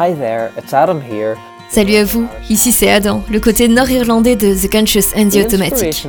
Hi 0.00 0.14
there, 0.14 0.50
it's 0.56 0.72
Adam 0.72 0.98
here. 0.98 1.36
Salut 1.68 1.96
à 1.96 2.04
vous, 2.04 2.26
ici 2.48 2.72
c'est 2.72 2.90
Adam, 2.90 3.22
le 3.30 3.38
côté 3.38 3.68
nord-irlandais 3.68 4.34
de 4.34 4.54
The 4.54 4.72
Conscious 4.72 5.14
and 5.14 5.28
the 5.28 5.44
Automatic. 5.44 6.08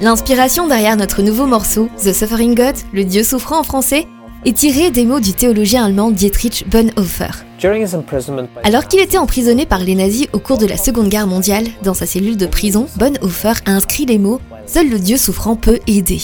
L'inspiration 0.00 0.66
derrière 0.66 0.96
notre 0.96 1.20
nouveau 1.20 1.44
morceau, 1.44 1.90
The 2.02 2.14
Suffering 2.14 2.54
God, 2.54 2.74
le 2.94 3.04
Dieu 3.04 3.22
souffrant 3.22 3.58
en 3.58 3.64
français, 3.64 4.06
est 4.46 4.56
tirée 4.56 4.90
des 4.90 5.04
mots 5.04 5.20
du 5.20 5.34
théologien 5.34 5.84
allemand 5.84 6.10
Dietrich 6.10 6.64
Bonhoeffer. 6.68 7.44
Alors 8.64 8.88
qu'il 8.88 9.00
était 9.00 9.18
emprisonné 9.18 9.66
par 9.66 9.80
les 9.80 9.94
nazis 9.94 10.28
au 10.32 10.38
cours 10.38 10.56
de 10.56 10.66
la 10.66 10.78
Seconde 10.78 11.10
Guerre 11.10 11.26
mondiale, 11.26 11.66
dans 11.82 11.92
sa 11.92 12.06
cellule 12.06 12.38
de 12.38 12.46
prison, 12.46 12.86
Bonhoeffer 12.96 13.60
a 13.66 13.72
inscrit 13.72 14.06
les 14.06 14.18
mots 14.18 14.40
Seul 14.68 14.90
le 14.90 14.98
Dieu 14.98 15.16
souffrant 15.16 15.56
peut 15.56 15.78
aider. 15.86 16.18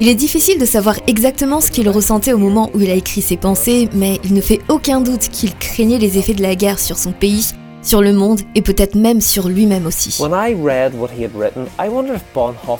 Il 0.00 0.08
est 0.08 0.14
difficile 0.14 0.60
de 0.60 0.66
savoir 0.66 0.96
exactement 1.06 1.62
ce 1.62 1.70
qu'il 1.70 1.88
ressentait 1.88 2.34
au 2.34 2.38
moment 2.38 2.70
où 2.74 2.80
il 2.80 2.90
a 2.90 2.94
écrit 2.94 3.22
ses 3.22 3.38
pensées, 3.38 3.88
mais 3.94 4.20
il 4.22 4.34
ne 4.34 4.42
fait 4.42 4.60
aucun 4.68 5.00
doute 5.00 5.30
qu'il 5.30 5.54
craignait 5.56 5.96
les 5.96 6.18
effets 6.18 6.34
de 6.34 6.42
la 6.42 6.56
guerre 6.56 6.78
sur 6.78 6.98
son 6.98 7.12
pays, 7.12 7.52
sur 7.84 8.02
le 8.02 8.12
monde 8.12 8.40
et 8.54 8.62
peut-être 8.62 8.94
même 8.94 9.20
sur 9.20 9.48
lui-même 9.48 9.86
aussi. 9.86 10.16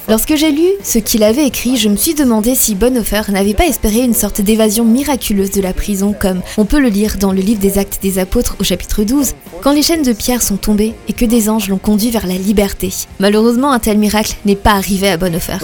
Lorsque 0.09 0.35
j'ai 0.35 0.51
lu 0.51 0.69
ce 0.83 0.99
qu'il 0.99 1.23
avait 1.23 1.47
écrit, 1.47 1.77
je 1.77 1.89
me 1.89 1.97
suis 1.97 2.15
demandé 2.15 2.55
si 2.55 2.75
Bonhoeffer 2.75 3.23
n'avait 3.31 3.55
pas 3.55 3.67
espéré 3.67 4.01
une 4.01 4.15
sorte 4.15 4.41
d'évasion 4.41 4.85
miraculeuse 4.85 5.51
de 5.51 5.61
la 5.61 5.73
prison, 5.73 6.15
comme 6.19 6.41
on 6.59 6.65
peut 6.65 6.81
le 6.81 6.89
lire 6.89 7.17
dans 7.19 7.33
le 7.33 7.41
livre 7.41 7.61
des 7.61 7.79
Actes 7.79 8.01
des 8.03 8.19
Apôtres 8.19 8.57
au 8.59 8.65
chapitre 8.65 9.05
12, 9.05 9.35
quand 9.63 9.73
les 9.73 9.83
chaînes 9.83 10.03
de 10.03 10.13
pierre 10.13 10.43
sont 10.43 10.57
tombées 10.57 10.95
et 11.09 11.13
que 11.13 11.25
des 11.25 11.49
anges 11.49 11.69
l'ont 11.69 11.79
conduit 11.79 12.11
vers 12.11 12.27
la 12.27 12.35
liberté. 12.35 12.93
Malheureusement, 13.19 13.73
un 13.73 13.79
tel 13.79 13.99
miracle 13.99 14.37
n'est 14.45 14.57
pas 14.57 14.73
arrivé 14.73 15.09
à 15.09 15.17
Bonhoeffer. 15.17 15.59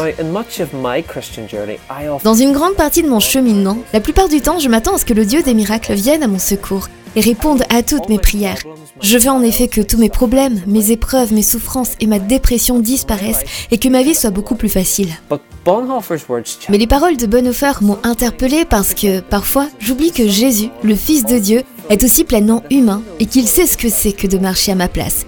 Dans 2.25 2.35
une 2.35 2.53
grande 2.53 2.75
partie 2.75 3.03
de 3.03 3.09
mon 3.09 3.21
cheminement, 3.21 3.79
la 3.93 4.01
plupart 4.01 4.29
du 4.29 4.41
temps, 4.41 4.59
je 4.59 4.69
m'attends 4.69 4.95
à 4.95 4.99
ce 4.99 5.05
que 5.05 5.15
le 5.15 5.25
Dieu 5.25 5.43
des 5.43 5.55
miracles 5.55 5.95
vienne 5.95 6.23
à 6.23 6.29
mon 6.29 6.39
secours 6.39 6.89
et 7.17 7.21
réponde 7.21 7.63
à 7.69 7.83
toutes 7.83 8.09
mes 8.09 8.19
prières. 8.19 8.59
Je 9.01 9.19
veux 9.19 9.31
en 9.31 9.43
effet 9.43 9.69
que 9.69 9.81
tous 9.81 9.99
mes 9.99 10.09
problèmes, 10.09 10.61
mes 10.67 10.91
épreuves, 10.91 11.33
mes 11.33 11.43
souffrances 11.43 11.93
et 12.01 12.07
ma 12.07 12.19
dépression 12.19 12.79
disparaissent 12.79 13.45
et 13.71 13.79
que 13.79 13.89
ma 13.89 14.03
vie 14.03 14.15
soit 14.15 14.31
beaucoup 14.31 14.55
plus 14.55 14.69
facile. 14.69 15.11
But 15.29 15.41
Bonhoeffer's 15.65 16.29
words 16.29 16.45
challenge 16.47 16.69
Mais 16.71 16.79
les 16.79 16.87
paroles 16.87 17.17
de 17.17 17.27
Bonhoeffer 17.27 17.73
m'ont 17.83 17.99
interpellée 18.03 18.65
parce 18.65 18.95
que 18.95 19.21
parfois 19.21 19.69
j'oublie 19.79 20.13
que 20.13 20.29
Jésus, 20.29 20.69
le 20.83 20.95
Fils 20.95 21.25
de 21.25 21.39
Dieu, 21.39 21.63
est 21.89 22.03
aussi 22.05 22.25
pleinement 22.25 22.63
humain 22.71 23.03
et 23.19 23.27
qu'il 23.27 23.47
sait 23.47 23.67
ce 23.67 23.77
que 23.77 23.89
c'est 23.89 24.13
que 24.13 24.27
de 24.27 24.39
marcher 24.39 24.73
à 24.73 24.77
ma 24.77 24.89
place. 24.89 25.27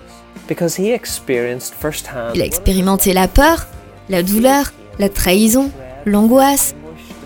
because 0.48 0.76
he 0.78 0.90
experienced 0.92 1.72
firsthand 1.80 2.32
Il 2.34 2.42
a 2.42 2.44
expérimenté 2.44 3.12
la 3.12 3.28
peur, 3.28 3.66
la 4.08 4.22
douleur, 4.22 4.72
la 4.98 5.08
trahison, 5.08 5.70
l'angoisse, 6.04 6.74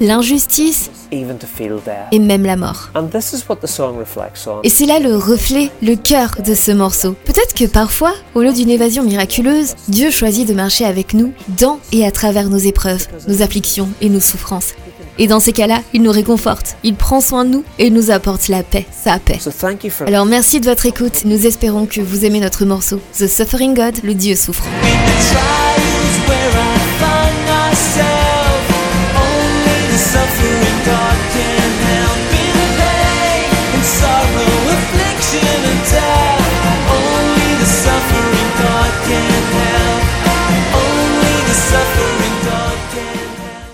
l'injustice 0.00 0.90
et 1.12 2.18
même 2.18 2.44
la 2.44 2.56
mort. 2.56 2.90
And 2.94 3.08
this 3.08 3.32
is 3.32 3.44
what 3.48 3.56
the 3.56 3.66
song 3.66 3.98
reflects 3.98 4.46
on. 4.46 4.60
Et 4.62 4.68
c'est 4.68 4.86
là 4.86 4.98
le 4.98 5.16
reflet, 5.16 5.70
le 5.82 5.96
cœur 5.96 6.36
de 6.44 6.54
ce 6.54 6.72
morceau. 6.72 7.14
Peut-être 7.24 7.54
que 7.54 7.64
parfois, 7.64 8.12
au 8.34 8.42
lieu 8.42 8.52
d'une 8.52 8.70
évasion 8.70 9.02
miraculeuse, 9.02 9.74
Dieu 9.88 10.10
choisit 10.10 10.48
de 10.48 10.54
marcher 10.54 10.84
avec 10.84 11.14
nous 11.14 11.32
dans 11.48 11.78
et 11.92 12.06
à 12.06 12.10
travers 12.10 12.48
nos 12.48 12.58
épreuves, 12.58 13.06
nos 13.28 13.42
afflictions 13.42 13.88
et 14.00 14.08
nos 14.08 14.20
souffrances. 14.20 14.74
Et 15.18 15.26
dans 15.26 15.40
ces 15.40 15.52
cas-là, 15.52 15.80
il 15.94 16.02
nous 16.02 16.10
réconforte, 16.10 16.76
il 16.82 16.94
prend 16.94 17.20
soin 17.20 17.44
de 17.44 17.50
nous 17.50 17.64
et 17.78 17.86
il 17.86 17.94
nous 17.94 18.10
apporte 18.10 18.48
la 18.48 18.62
paix, 18.62 18.86
sa 18.92 19.18
paix. 19.18 19.38
Alors 20.06 20.26
merci 20.26 20.60
de 20.60 20.66
votre 20.66 20.84
écoute, 20.84 21.24
nous 21.24 21.46
espérons 21.46 21.86
que 21.86 22.02
vous 22.02 22.24
aimez 22.26 22.40
notre 22.40 22.66
morceau, 22.66 23.00
The 23.18 23.26
Suffering 23.26 23.74
God, 23.74 23.94
le 24.04 24.14
Dieu 24.14 24.36
souffrant. 24.36 24.68